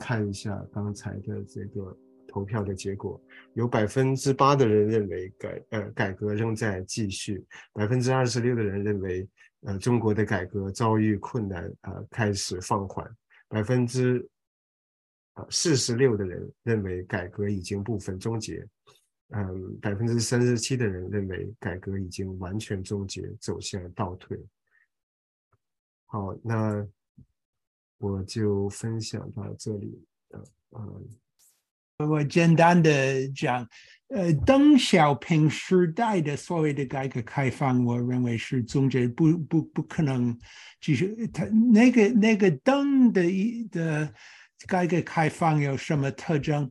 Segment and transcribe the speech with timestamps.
[0.00, 3.20] 看一下刚才的这个投票的结果，
[3.54, 9.28] 有百分之八的人认为改呃改革仍在继续，百分之二十六的人认为
[9.62, 13.08] 呃中国的改革遭遇困难呃开始放缓，
[13.48, 14.26] 百分之
[15.34, 18.66] 呃四十六的人认为改革已经部分终结，
[19.28, 24.38] 嗯百分之三十七的人认为改革已经完全终结，走向倒退。
[26.06, 26.86] 好，那。
[28.00, 30.02] 我就分享到这里。
[30.72, 33.68] 嗯，我简单的讲，
[34.08, 40.36] 呃，邓小平时代的所谓的改革开放，我认为是终结，不不不可能。
[40.80, 44.10] 其实他那个那个邓的一的
[44.66, 46.70] 改革开放有什么特征？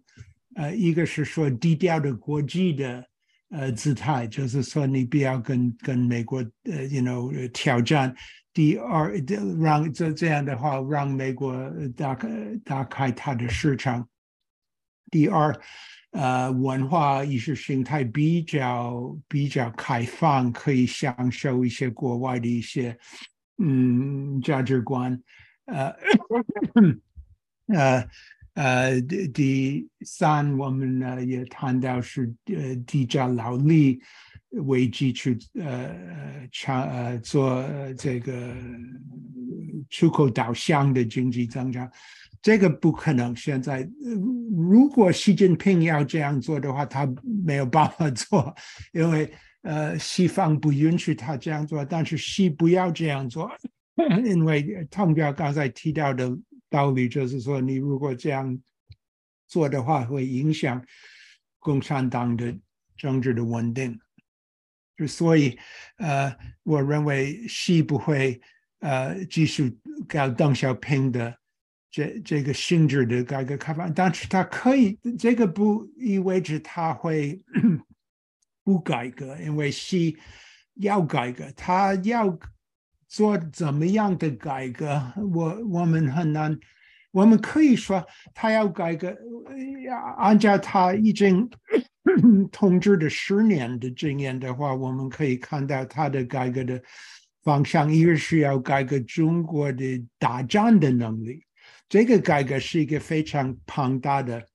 [0.55, 3.05] 呃，一个是说低调的国际的
[3.49, 8.15] 呃姿态，就是说你不要跟跟美国呃，you know 挑战。
[8.59, 9.13] 第二，
[9.57, 11.55] 让这这样的话，让美国
[11.95, 12.27] 打开
[12.65, 14.05] 打开它的市场。
[15.09, 15.57] 第二，
[16.11, 22.99] 呃，文化意识形态比较比较开放，可以享受一些国外的一些
[23.63, 25.17] 嗯价值观。
[25.67, 25.95] 呃
[27.67, 28.09] 呃
[28.55, 29.01] 呃，
[29.33, 34.01] 第三，我们呢也谈到是呃低价劳力。
[34.51, 35.95] 危机去呃
[36.51, 37.63] 强呃做
[37.97, 38.55] 这个
[39.89, 41.89] 出口导向的经济增长，
[42.41, 43.35] 这个不可能。
[43.35, 43.87] 现在
[44.51, 47.07] 如果习近平要这样做的话，他
[47.45, 48.55] 没有办法做，
[48.91, 51.85] 因为呃西方不允许他这样做。
[51.85, 53.49] 但是西不要这样做，
[54.25, 56.35] 因为汤彪刚才提到的
[56.69, 58.59] 道理就是说，你如果这样
[59.47, 60.83] 做的话，会影响
[61.59, 62.55] 共产党的
[62.97, 63.99] 政治的稳定。
[65.07, 65.57] 所以，
[65.97, 68.39] 呃，我认为习不会
[68.79, 71.35] 呃继续搞邓小平的
[71.91, 77.41] 这这个性质的改革开放，但是他可以，这个不意味着他会
[78.63, 80.17] 不改革，因为西
[80.75, 82.37] 要改革，他要
[83.07, 85.01] 做怎么样的改革，
[85.33, 86.57] 我我们很难，
[87.11, 89.17] 我们可以说他要改革，
[90.17, 91.49] 按照他已经。
[92.51, 96.81] 统治的十年的经验的话，我们可以看到他的改革的
[97.43, 101.43] 方向，一个是要改革中国的打仗的能力，
[101.87, 104.45] 这个改革是一个非常庞大的，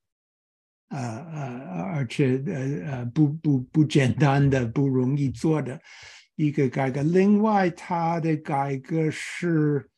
[0.89, 5.81] 呃呃，而且呃呃不不不简单的、不容易做的
[6.37, 7.03] 一个改革。
[7.03, 9.89] 另外，他的改革是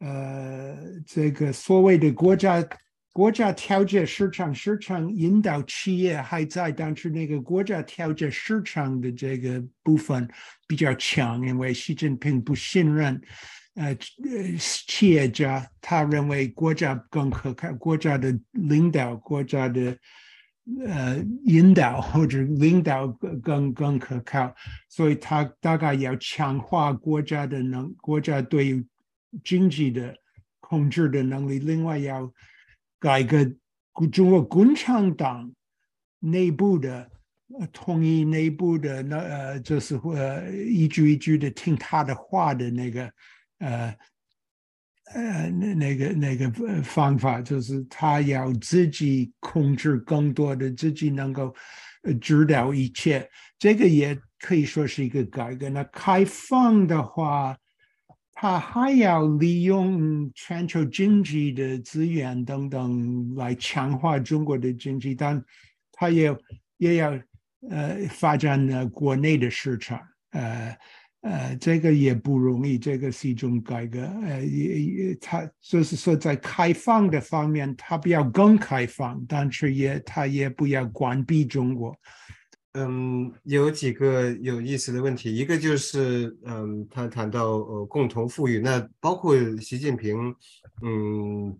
[0.00, 0.76] 呃
[1.06, 2.66] 这个所谓的国家。
[3.14, 10.28] 国家调节市场，市场引导企业还在，但是那个国家调节市场的这个部分
[10.66, 13.22] 比较强，因为习近平不信任，
[13.76, 13.96] 呃呃，
[14.58, 19.96] 企业家他认为国家更可靠，国家的领导，国家的
[20.84, 23.06] 呃引导或者领导
[23.40, 24.52] 更更可靠，
[24.88, 28.84] 所以他大概要强化国家的能，国家对于
[29.44, 30.12] 经济的
[30.58, 32.28] 控制的能力，另外要。
[33.04, 33.44] 改革
[34.10, 35.52] 中国共产党
[36.20, 37.10] 内部的
[37.70, 43.12] 统一，内部的那呃，就是呃一句一句的听他的话的那个
[43.58, 43.94] 呃
[45.12, 46.50] 呃那那个那个
[46.82, 51.54] 方法，就是他要自己控制更多的，自己能够
[52.04, 53.28] 呃知道一切。
[53.58, 55.68] 这个也可以说是一个改革。
[55.68, 57.54] 那开放的话。
[58.34, 65.42] 他还要利用全球经济的资源等等来强化中国的经济，但
[65.92, 66.36] 他也
[66.78, 67.10] 也要
[67.70, 70.00] 呃发展呢国内的市场，
[70.32, 70.76] 呃
[71.20, 81.96] 呃，这个也不容易，这个是一种改革，呃也也他就是说在开放的方面，他不要更开放，但是也他也不要关闭中国。
[82.76, 90.34] 嗯，有几个有意思的问题，一个就是，嗯，他谈到呃共同富裕，那包括习近平，
[90.82, 91.56] 嗯，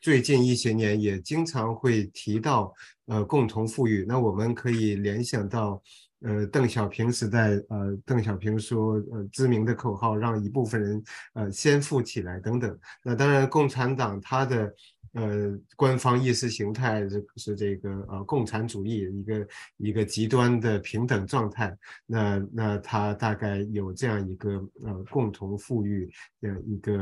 [0.00, 2.72] 最近一些年也经常会提到
[3.04, 5.82] 呃共同富裕，那我们可以联想到，
[6.22, 11.04] 呃邓小平时代，呃邓小平说，呃知名的口号，让一部分人
[11.34, 14.74] 呃先富起来等等，那当然共产党他的。
[15.14, 24.50] 呃，官方意识形态是是这个呃共产主义一个一个极端的平等状态，那那它大概有这样一个
[24.84, 26.94] 呃共同富裕的一个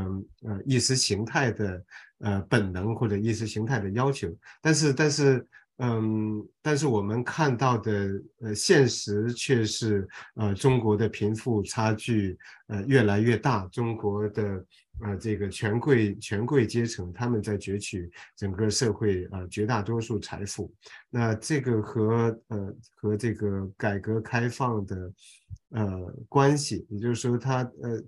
[0.43, 1.85] 呃意识形态的
[2.19, 4.27] 呃本能或者意识形态的要求，
[4.61, 5.45] 但是但是
[5.77, 12.37] 嗯，但是我们看到的呃现实却是呃中国的贫富差距
[12.67, 14.65] 呃越来越大，中国的
[15.01, 20.71] 呃这个权贵权贵阶层他们在攫取整个社会啊绝大多数财富，
[21.09, 25.13] 那这个和呃和这个改革开放的
[25.71, 27.99] 呃关系，也就是说他呃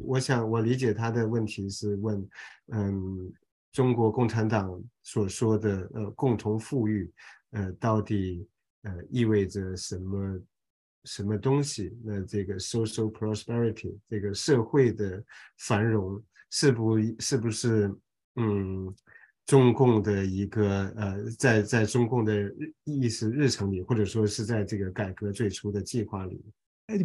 [0.00, 2.28] 我想我理解他的问题是问
[2.72, 3.32] 嗯。
[3.72, 7.10] 中国共产党所说的呃共同富裕，
[7.52, 8.46] 呃到底
[8.82, 10.40] 呃意味着什么
[11.04, 11.96] 什么东西？
[12.04, 15.24] 那这个 social prosperity 这个社会的
[15.58, 17.90] 繁荣是不是不是
[18.36, 18.94] 嗯
[19.46, 22.54] 中共的一个呃在在中共的
[22.84, 26.40] 意识日程里，或者说是在这个改革最初的计划里？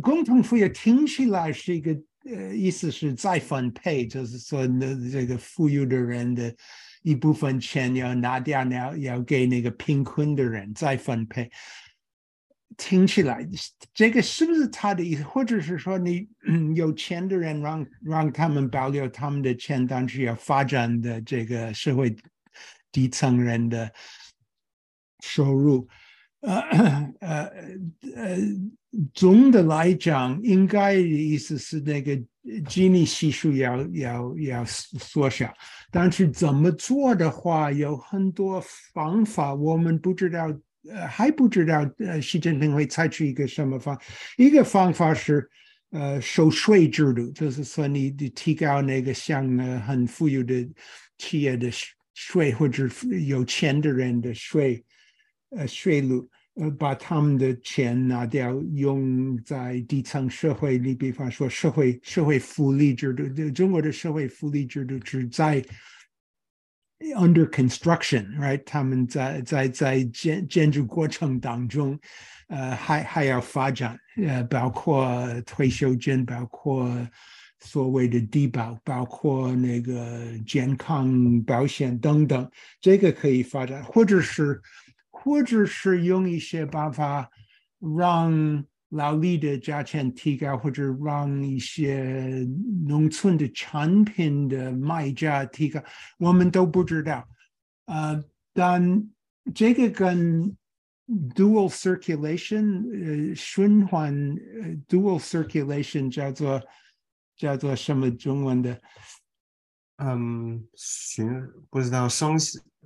[0.01, 1.97] 共同富裕听起来是一个。
[2.29, 6.53] 呃，意思是再分配，就是说，那这个富裕的人的
[7.01, 11.49] 一部分钱要拿掉，要要给那个贫困的人再分配。
[12.75, 13.47] 听起来，
[13.93, 15.23] 这个是不是他的意思？
[15.23, 16.27] 或者是说，你
[16.75, 22.15] 有钱的人让让他们保留他们的钱，但是要发展的这个社会
[22.91, 23.91] 底层人的
[25.23, 25.87] 收入？
[26.41, 26.59] 呃
[27.19, 27.43] 呃
[28.15, 28.37] 呃，
[29.13, 32.15] 总的来讲，应该意思是那个
[32.67, 35.51] 基尼系数要要要缩小，
[35.91, 38.63] 但是怎么做的话，有很多
[38.93, 40.47] 方法，我们不知道，
[40.89, 43.99] 呃还不知道，呃习近平会采取一个什么方？
[44.37, 45.49] 一个方法是，
[45.91, 50.67] 呃收税制度，就是说你你提高那个像呃很富有的
[51.17, 51.69] 企业的
[52.13, 52.87] 税，或者
[53.25, 54.83] 有钱的人的税。
[55.55, 60.93] 呃，税路，呃，把他们的钱拿掉，用在底层社会里。
[60.93, 65.63] 比方说，社会社会福利制度，中国的社会福利制度是在
[67.15, 68.61] under construction，right？
[68.65, 71.97] 他们在在在建建筑过程当中，
[72.49, 76.91] 呃，还还要发展，呃，包括退休金，包括
[77.59, 82.51] 所谓的低保，包括那个健康保险等等，
[82.81, 84.61] 这个可以发展，或者是。
[85.19, 87.29] 或者是用一些办法
[87.97, 92.47] 让劳力的价钱提高，或者让一些
[92.85, 95.83] 农村的产品的卖价提高，
[96.17, 97.27] 我们都不知道。
[97.87, 98.23] 呃，
[98.53, 99.09] 但
[99.53, 100.55] 这个跟
[101.35, 104.13] dual circulation 呃循环
[104.61, 106.61] 呃 dual circulation 叫做
[107.35, 108.79] 叫做什么中文的？
[109.97, 111.27] 嗯，循
[111.69, 112.37] 不知道双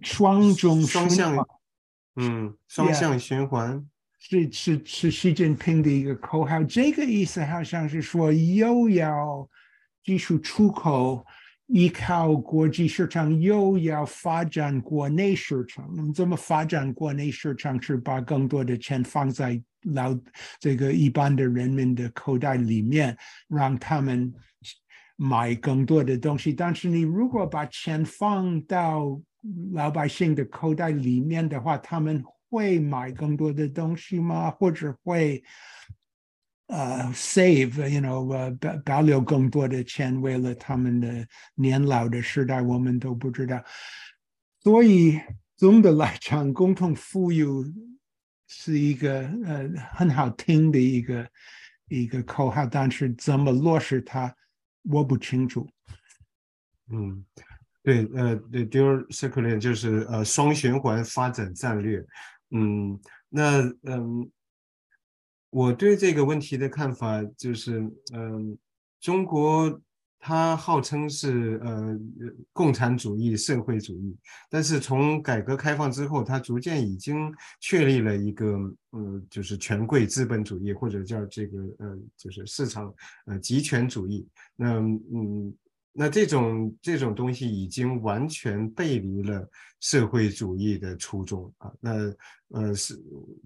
[0.02, 1.36] 双中双向。
[2.16, 3.84] 嗯，双向循环
[4.20, 6.64] 是是是习近平的一个口号。
[6.64, 9.50] 这个意思好像是说，又要
[10.04, 11.26] 技术出口，
[11.68, 15.90] 依靠国际市场，又要发展国内市场。
[15.96, 17.82] 那么，怎么发展国内市场？
[17.82, 19.62] 是把更多的钱放在
[19.94, 20.16] 老
[20.60, 23.18] 这个一般的人民的口袋里面，
[23.48, 24.32] 让他们
[25.16, 26.54] 买更多的东西。
[26.54, 29.20] 但是，你如果把钱放到
[29.74, 34.52] 老百姓的口袋里面的话，他们会买更多的东西吗？
[34.52, 35.44] 或者会
[36.68, 43.64] 呃 save，you know，呃保保留更多的钱，为了他们的年老的时代，我们都不知道。
[44.64, 45.20] 所以
[45.58, 47.46] 总的来讲，共同富裕
[48.48, 51.28] 是一个呃很好听的一个
[51.88, 54.36] 一个口号，但是怎么落实它，
[54.84, 55.68] 我不清楚。
[56.92, 57.26] 嗯。
[57.84, 62.06] 对，呃，对，dual circulation 就是呃双循环发展战略，
[62.52, 64.30] 嗯，那嗯，
[65.50, 67.80] 我对这个问题的看法就是，
[68.14, 68.56] 嗯，
[69.00, 69.82] 中国
[70.20, 71.98] 它号称是呃
[72.54, 74.16] 共产主义社会主义，
[74.48, 78.46] 但是从改革开放之后，它逐渐已经确立了一个，
[78.92, 82.94] 嗯，就是权贵资本主义或者叫这个呃就是市场
[83.26, 85.52] 呃集权主义，那嗯。
[85.94, 89.46] 那这种这种东西已经完全背离了
[89.80, 91.72] 社会主义的初衷啊！
[91.80, 92.14] 那
[92.50, 92.98] 呃是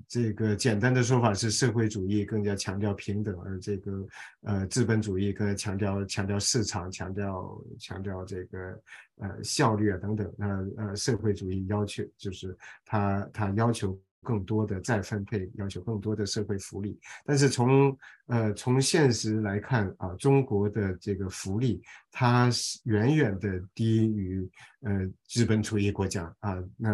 [0.07, 4.07] 这个简单的说法是社会主义更加强调平等，而这个
[4.41, 8.81] 呃资本主义更加强调强调市场，强调强调这个
[9.17, 10.31] 呃效率啊等等。
[10.37, 10.47] 那
[10.77, 13.99] 呃社会主义要求就是他他要求。
[14.25, 17.95] 更多的再分配，要求更多的社会福利，但是从
[18.27, 24.49] 呃从现实来看啊，中国的这个福利它是远远的低于
[24.81, 24.91] 呃
[25.27, 26.89] 资本主义国家啊，那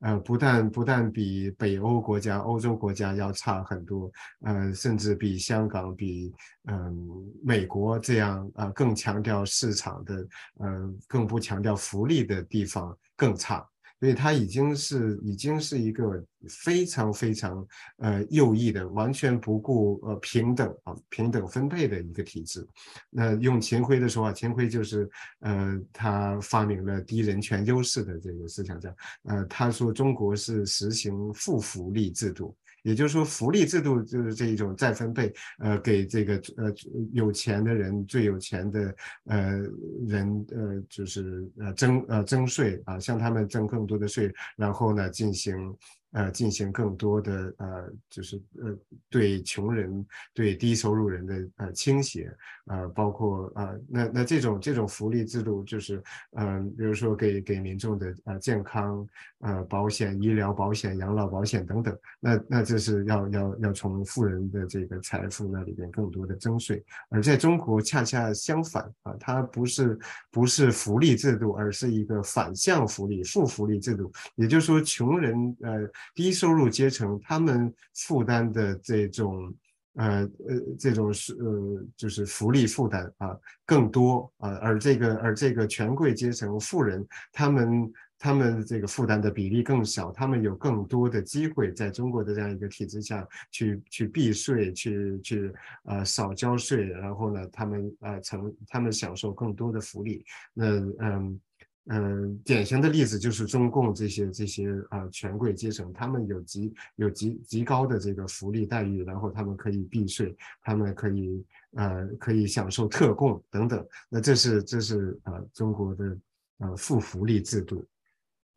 [0.00, 4.10] 呃不但不但比北欧国家、欧洲国家要差很多，
[4.40, 6.32] 呃甚至比香港、比
[6.68, 7.08] 嗯
[7.44, 10.26] 美国这样啊更强调市场的，
[10.58, 13.66] 呃更不强调福利的地方更差。
[14.00, 17.66] 所以它已经是已经是一个非常非常
[17.98, 22.66] 呃右翼的，完全不顾呃平等啊平等分配的一个体制。
[23.10, 25.08] 那用秦晖的说法，秦晖就是
[25.40, 32.56] 呃他发明了低人权优势的这个思想家，呃他说中国是实行负福利制度。
[32.82, 36.74] 也就是说，福利制度就是这一种再分配，呃，给这个呃
[37.12, 38.94] 有钱的人、最有钱的
[39.26, 39.60] 呃
[40.06, 45.76] 人，呃，就是呃征呃征税啊，向他们征更多的税，然后呢进行。
[46.12, 48.76] 呃，进行更多的呃，就是呃，
[49.08, 52.34] 对穷人、对低收入人的呃倾斜，
[52.66, 56.02] 呃，包括啊，那那这种这种福利制度，就是
[56.32, 59.06] 嗯，比如说给给民众的呃健康
[59.38, 69.96] 呃保险、医疗保险、养老保险等等，那那就是要要要从富人的这个财富那里边更多的征税，而在中国恰恰相反啊，它不是
[70.32, 75.88] 不是福利制度，而是一个反向福利、负福利制度，也就是说，穷人呃。
[76.14, 79.52] 低收入阶层他们负担的这种
[79.94, 95.52] 呃呃这种是呃就是福利负担啊更多啊，而这个而这个权贵阶层富人他们他们这个负担的比例更小，他们有更多的机会在中国的这样一个体制下去去避税，去去
[95.84, 100.66] 呃少交税，然后呢他们呃成他们享受更多的福利，那
[101.00, 101.40] 嗯。
[101.86, 113.84] 嗯，典型的例子就是中共这些这些啊权贵阶层，他们有极有极极高的这个福利待遇，然后他们可以避税，他们可以呃可以享受特供等等。
[114.08, 116.18] 那这是这是啊中国的
[116.58, 117.84] 呃负福利制度。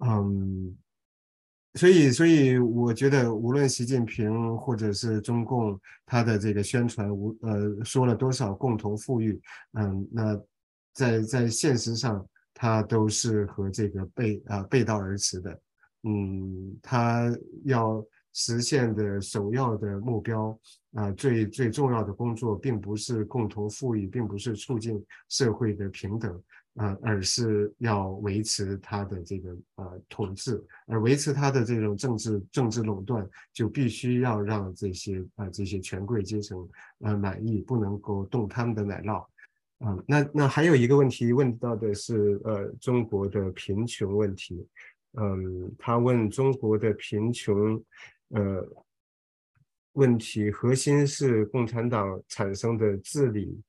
[0.06, 0.76] 嗯，
[1.76, 10.40] 所以所以我觉得无论习近平或者是中共，他的这个宣传无呃说了多少共同富裕，嗯，那
[10.94, 12.24] 在在现实上。
[12.54, 15.62] 它都是和这个背啊背道而驰的，
[16.04, 20.58] 嗯，它要实现的首要的目标
[20.94, 26.42] 啊，最最重要的工作，并不是共同富裕，并不是促进社会的平等
[26.76, 36.68] 啊，而是要维持它的这个呃统治，而维持它的这种政治政治垄断，就必须要让这些啊这些权贵阶层
[37.02, 39.24] 呃满意，不能够动他们的奶酪。
[39.86, 44.66] 嗯，那那还有一个问题问到的是，呃，中国的贫穷问题。
[45.16, 47.84] 嗯，他问中国的贫穷，
[48.30, 48.66] 呃，
[49.92, 53.62] 问题核心是共产党产生的治理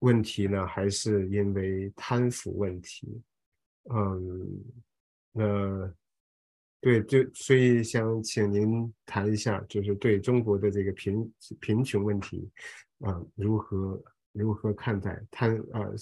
[0.00, 3.22] 问题呢，还是因为贪腐问题？
[3.90, 4.64] 嗯，
[5.32, 5.94] 那
[6.80, 12.50] 对，就所以想请您谈一下，就是对中国的这个贫贫穷问题，
[13.00, 14.02] 啊，如何？
[14.36, 15.56] 如何看待贪？
[15.72, 15.94] 呃，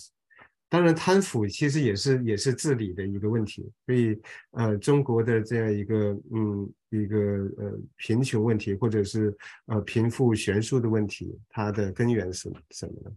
[0.69, 3.71] 当然贪腐其实也是也是治理的一个问题。
[3.87, 5.97] 所以，呃，中国的这样一个
[6.33, 7.19] 嗯一个
[7.59, 9.37] 呃贫穷问题，或者是
[9.67, 13.13] 呃贫富悬殊的问题，它的根源是什么呢？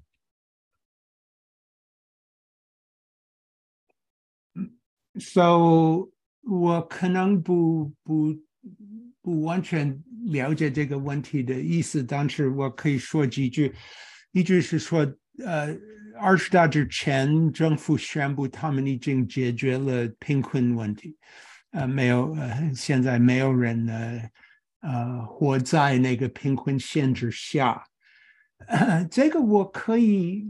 [4.55, 4.77] 嗯
[5.19, 6.07] ，so
[6.41, 8.38] 我可能不不
[9.21, 13.74] 不完全了解这个问题的意思，但是我可以说几句。
[14.38, 15.00] 一直是说，
[15.44, 15.75] 呃，
[16.20, 21.17] 二十大之前，政府宣布他们已经解决了贫困问题，
[21.72, 24.22] 呃，没有，呃，现在没有人呢，
[24.82, 27.84] 呃，活在那个贫困线之下。
[29.10, 30.46] 这个我可以，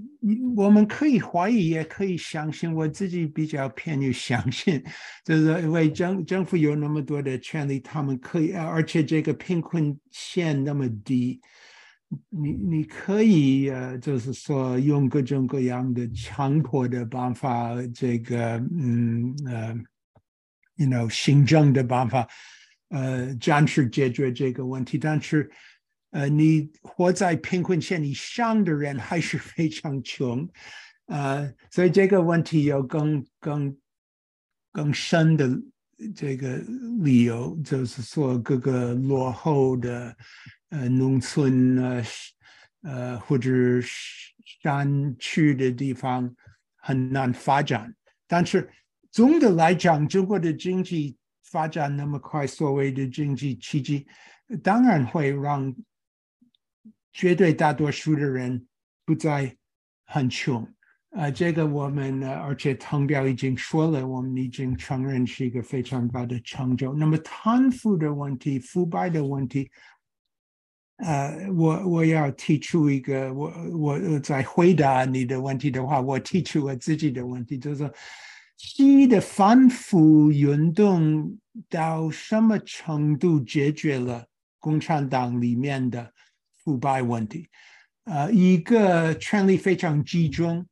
[0.57, 2.73] 我们可以怀疑，也可以相信。
[2.73, 4.83] 我自己比较偏于相信，
[5.23, 11.39] 就是因为政政府有那么多的权利，他们可以，而且这个贫困线那么低。
[12.29, 19.75] 你你可以呃，就是说用各种各样的强迫的办法，这个嗯呃
[20.75, 22.25] ，you know 行政的办法，
[22.89, 24.97] 呃，暂时解决这个问题。
[24.97, 25.51] 但是，
[26.11, 30.47] 呃，你活在贫困线以上的人还是非常穷，
[31.07, 33.77] 呃，所以这个问题有更更
[34.71, 35.49] 更深的
[36.15, 36.55] 这个
[37.01, 40.15] 理由，就是说各个落后的。
[40.69, 42.03] 呃，农村呃，
[42.81, 43.49] 呃，或者
[44.61, 46.35] 山区的地方
[46.75, 47.95] 很难发展。
[48.27, 48.69] 但是
[49.09, 54.05] 总的来讲，中国的经济发展那么快，所谓的经济奇迹，
[54.61, 55.73] 当然会让
[57.13, 58.67] 绝对大多数的人
[59.05, 59.55] 不再
[60.05, 60.67] 很穷。
[61.11, 66.93] 呃，这个我们呢，而且汤彪已经说了，我们已经承认是一个非常大的成就。
[66.93, 69.71] 那么贪腐的问题、腐败的问题。
[70.97, 77.93] 呃，我我要提出一个，我我在回答你的问题的话，我提出我自己的问题，就是说，
[78.57, 81.37] 西的反腐运动
[81.69, 84.25] 到什么程度解决了
[84.59, 86.11] 共产党里面的
[86.63, 87.47] 腐败问题？
[88.05, 90.65] 呃，一个权力非常集中。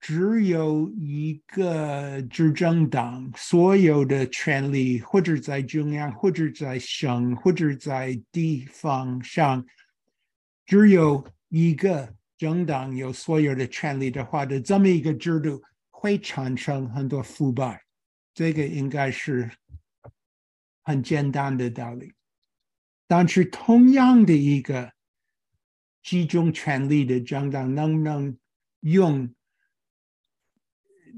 [0.00, 9.62] 只有一个执政党，所有的权力或者在中央，或者在省，或者在地方上，
[10.64, 17.82] 只有一个政党有所有的权利的话的这么一个制度，会产生很多腐败。
[18.32, 19.50] 这个应该是
[20.82, 22.14] 很简单的道理。
[23.06, 24.90] 但是，同样的一个
[26.02, 28.34] 集中权力的政党，能不能
[28.80, 29.28] 用？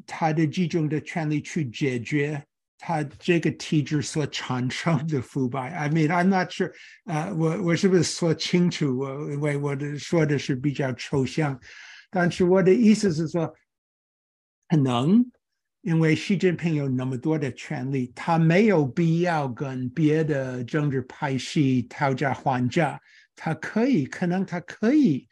[0.06, 2.42] 他的集中的权力去解决
[2.78, 5.71] 他这个体制所产生的腐败。
[5.71, 6.73] I mean, I'm not sure，
[7.04, 8.99] 呃，我我是不是说清楚？
[8.99, 11.59] 我因为我的说的是比较抽象，
[12.11, 13.54] 但是我的意思是说，
[14.68, 15.25] 可能
[15.82, 23.00] 因为习近平有那么多的权利，他没有必要跟别的政治派系讨价还价，
[23.37, 25.28] 他可以，可能他可以。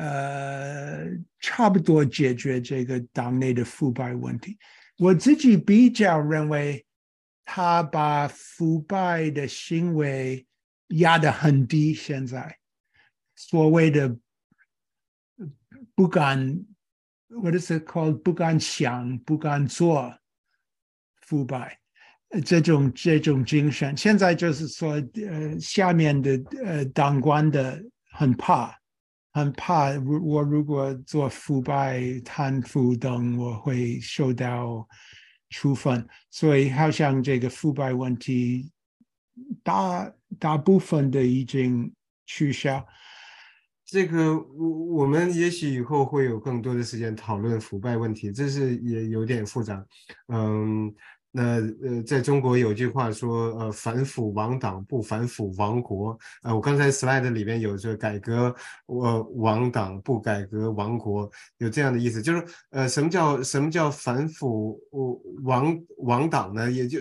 [0.00, 4.56] 呃，差不多解决这个党内的腐败问题。
[4.96, 6.82] 我自己比较认为，
[7.44, 10.46] 他把腐败的行为
[10.88, 11.92] 压得很低。
[11.92, 12.56] 现在
[13.36, 14.16] 所谓的
[15.94, 16.64] 不敢
[17.28, 18.22] ，what is it called？
[18.22, 20.18] 不敢想，不敢做
[21.26, 21.78] 腐败，
[22.42, 24.92] 这种这种精神，现在就是说，
[25.28, 28.79] 呃，下面的呃当官的很怕。
[29.32, 34.86] 很怕，我如果做腐败、贪腐等，我会受到
[35.50, 36.06] 处分。
[36.30, 38.70] 所以，好像这个腐败问题，
[39.62, 41.92] 大大部分的已经
[42.26, 42.84] 取消。
[43.84, 49.84] 这个，我我们也许以后会有更多的时间讨论腐败问题，这是也有点复杂。
[50.28, 50.94] 嗯。
[51.32, 56.18] 那呃，在中国有句话说，呃，反腐亡党不反腐亡国。
[56.42, 58.54] 呃，我刚才 slide 里面有这改革，
[58.86, 64.80] 我亡党不改革亡国，有这样的意思，就是呃，什么叫什么叫反腐
[65.44, 66.70] 亡亡党呢？
[66.70, 66.98] 也就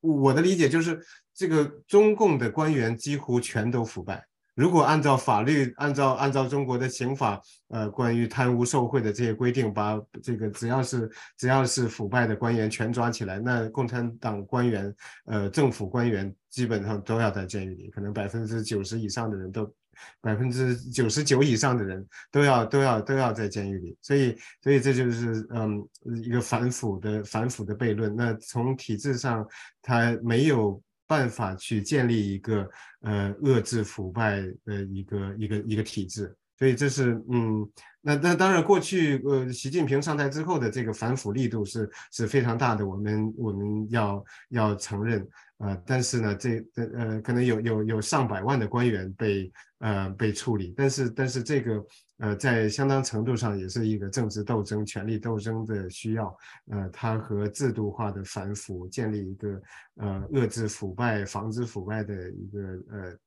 [0.00, 1.00] 我的理解就是，
[1.34, 4.24] 这个中共的官员几乎全都腐败。
[4.54, 19.74] 如果按照法律，按照按照中国的刑法，呃，关于贪污受贿的这些规定，把这个只要是只要是腐败的官员全抓起来，那共产党官员，呃，政府官员基本上都要在监狱里，可能百分之九十以上的人都，
[20.20, 25.82] 百分之九十九以上的人都要都要都要在监狱里，所以所以这就是嗯
[26.22, 28.14] 一个反腐的反腐的悖论。
[28.14, 29.46] 那从体制上，
[29.80, 30.82] 他没有。
[31.12, 32.66] 办法去建立一个
[33.02, 37.68] 呃遏制腐败的一个一个一个体制，所以这是嗯，
[38.00, 51.84] 那那当然过去呃习近平上台之后的这个反腐力度是是非常大的，我们我们要要承认啊，但是呢这呃可能有有有上百万的官员被呃被处理，但是但是这个。
[52.22, 56.38] 呃，在相当程度上也是一个政治斗争、权力斗争的需要。
[56.70, 59.60] 呃，它和制度化的反腐、建立一个
[59.96, 62.60] 呃遏制腐败、防止腐败的一个
[62.92, 63.18] 呃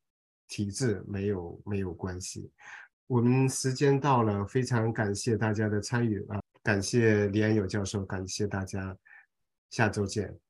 [0.47, 2.49] 体制没有没有关系。
[3.07, 6.39] 我们时间到了，非常感谢大家的参与啊！
[6.63, 8.97] 感谢李安友教授，感谢大家，
[9.71, 10.44] 下周见。